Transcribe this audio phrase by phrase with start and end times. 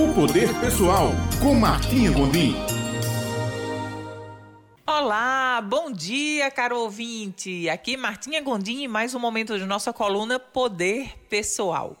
[0.00, 1.10] O Poder Pessoal,
[1.42, 2.54] com Martinha Gondim.
[4.86, 7.68] Olá, bom dia, caro ouvinte.
[7.68, 11.99] Aqui Martinha Gondim e mais um momento de nossa coluna Poder Pessoal.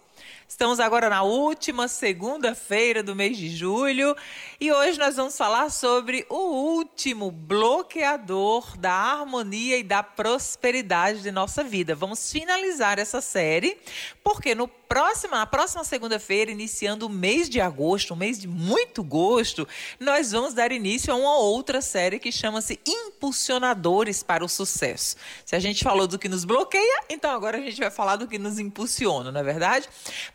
[0.50, 4.16] Estamos agora na última segunda-feira do mês de julho
[4.60, 11.30] e hoje nós vamos falar sobre o último bloqueador da harmonia e da prosperidade de
[11.30, 11.94] nossa vida.
[11.94, 13.78] Vamos finalizar essa série
[14.24, 19.04] porque no próxima, na próxima segunda-feira, iniciando o mês de agosto, um mês de muito
[19.04, 19.66] gosto,
[20.00, 25.14] nós vamos dar início a uma outra série que chama-se Impulsionadores para o Sucesso.
[25.46, 28.26] Se a gente falou do que nos bloqueia, então agora a gente vai falar do
[28.26, 29.88] que nos impulsiona, não é verdade?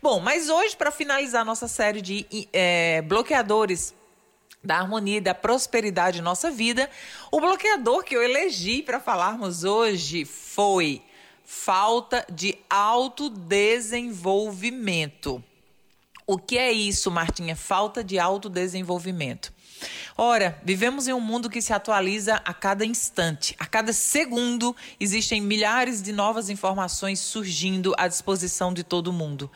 [0.08, 3.92] Bom, mas hoje, para finalizar nossa série de é, bloqueadores
[4.62, 6.88] da harmonia e da prosperidade em nossa vida,
[7.28, 11.02] o bloqueador que eu elegi para falarmos hoje foi
[11.44, 15.42] falta de autodesenvolvimento.
[16.24, 17.56] O que é isso, Martinha?
[17.56, 19.52] Falta de autodesenvolvimento.
[20.18, 23.54] Ora, vivemos em um mundo que se atualiza a cada instante.
[23.58, 29.50] A cada segundo existem milhares de novas informações surgindo à disposição de todo mundo.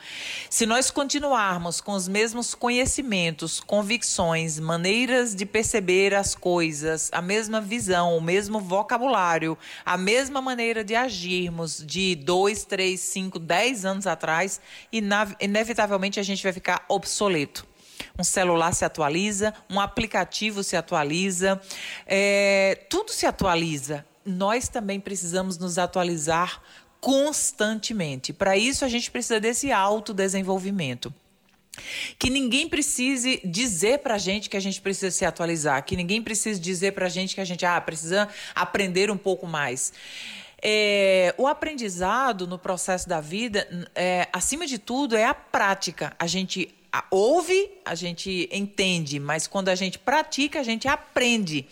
[0.51, 7.59] Se nós continuarmos com os mesmos conhecimentos, convicções, maneiras de perceber as coisas, a mesma
[7.59, 14.05] visão, o mesmo vocabulário, a mesma maneira de agirmos de dois, três, cinco, dez anos
[14.05, 17.70] atrás, inevitavelmente a gente vai ficar obsoleto
[18.17, 21.61] um celular se atualiza, um aplicativo se atualiza,
[22.05, 24.05] é, tudo se atualiza.
[24.25, 26.61] Nós também precisamos nos atualizar
[26.99, 28.31] constantemente.
[28.31, 31.13] Para isso, a gente precisa desse autodesenvolvimento.
[32.19, 36.21] Que ninguém precise dizer para a gente que a gente precisa se atualizar, que ninguém
[36.21, 39.93] precise dizer para a gente que a gente ah, precisa aprender um pouco mais.
[40.61, 46.13] É, o aprendizado no processo da vida, é, acima de tudo, é a prática.
[46.19, 46.69] A gente
[47.09, 51.65] ouve, a gente entende, mas quando a gente pratica, a gente aprende.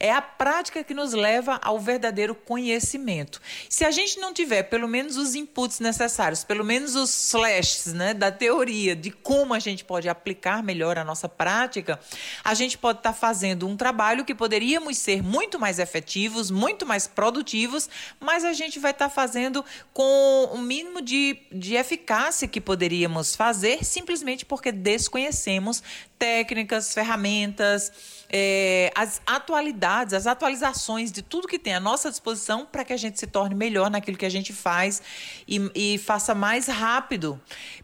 [0.00, 3.40] É a prática que nos leva ao verdadeiro conhecimento.
[3.68, 8.14] Se a gente não tiver pelo menos os inputs necessários, pelo menos os flashes né,
[8.14, 12.00] da teoria de como a gente pode aplicar melhor a nossa prática,
[12.42, 16.84] a gente pode estar tá fazendo um trabalho que poderíamos ser muito mais efetivos, muito
[16.84, 22.48] mais produtivos, mas a gente vai estar tá fazendo com o mínimo de, de eficácia
[22.48, 25.82] que poderíamos fazer, simplesmente porque porque desconhecemos
[26.18, 27.92] técnicas, ferramentas,
[28.30, 32.96] é, as atualidades, as atualizações de tudo que tem à nossa disposição para que a
[32.96, 35.02] gente se torne melhor naquilo que a gente faz
[35.46, 37.38] e, e faça mais rápido.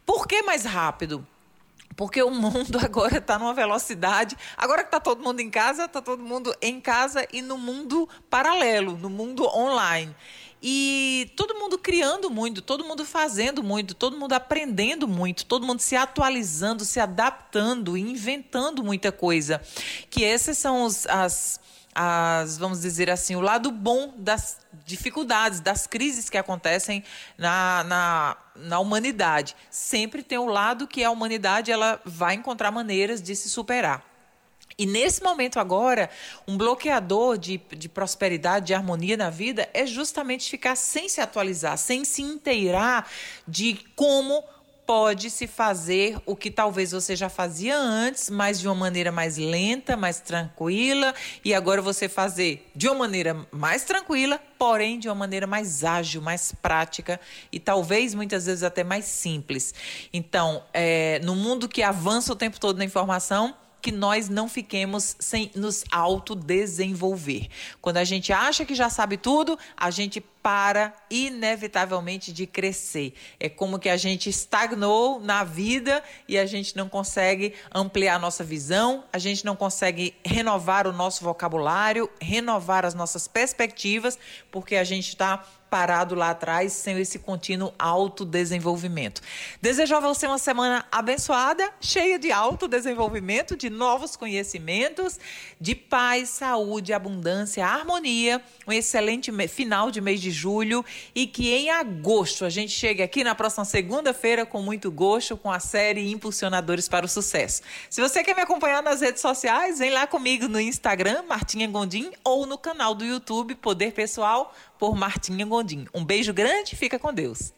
[0.07, 1.27] Por que mais rápido?
[1.95, 4.35] Porque o mundo agora está numa velocidade.
[4.57, 8.09] Agora que está todo mundo em casa, está todo mundo em casa e no mundo
[8.31, 10.17] paralelo, no mundo online.
[10.63, 15.81] E todo mundo criando muito, todo mundo fazendo muito, todo mundo aprendendo muito, todo mundo
[15.81, 19.61] se atualizando, se adaptando, inventando muita coisa.
[20.11, 21.59] Que esses são os, as,
[21.95, 27.03] as, vamos dizer assim, o lado bom das dificuldades, das crises que acontecem
[27.39, 29.57] na, na, na humanidade.
[29.71, 34.10] Sempre tem o lado que a humanidade ela vai encontrar maneiras de se superar.
[34.81, 36.09] E nesse momento agora,
[36.49, 41.77] um bloqueador de, de prosperidade, de harmonia na vida, é justamente ficar sem se atualizar,
[41.77, 43.07] sem se inteirar
[43.47, 44.43] de como
[44.87, 49.37] pode se fazer o que talvez você já fazia antes, mas de uma maneira mais
[49.37, 51.15] lenta, mais tranquila,
[51.45, 56.23] e agora você fazer de uma maneira mais tranquila, porém de uma maneira mais ágil,
[56.23, 57.21] mais prática
[57.53, 59.75] e talvez muitas vezes até mais simples.
[60.11, 65.17] Então, é, no mundo que avança o tempo todo na informação, que nós não fiquemos
[65.19, 67.49] sem nos autodesenvolver.
[67.81, 73.15] Quando a gente acha que já sabe tudo, a gente para inevitavelmente de crescer.
[73.39, 78.19] É como que a gente estagnou na vida e a gente não consegue ampliar a
[78.19, 84.19] nossa visão, a gente não consegue renovar o nosso vocabulário, renovar as nossas perspectivas,
[84.51, 89.23] porque a gente está parado lá atrás sem esse contínuo autodesenvolvimento.
[89.63, 95.19] Desejo a você uma semana abençoada, cheia de autodesenvolvimento, de novos conhecimentos,
[95.61, 100.85] de paz, saúde, abundância, harmonia, um excelente final de mês de julho
[101.15, 105.51] e que em agosto a gente chegue aqui na próxima segunda-feira com muito gosto com
[105.51, 107.63] a série Impulsionadores para o Sucesso.
[107.89, 112.11] Se você quer me acompanhar nas redes sociais, vem lá comigo no Instagram, Martinha Gondim,
[112.25, 115.87] ou no canal do YouTube Poder Pessoal por Martinha Gondim.
[115.95, 117.53] Um beijo grande, fica com Deus.